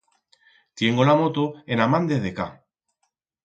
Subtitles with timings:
[0.81, 2.49] Tiengo la moto en a man de decá.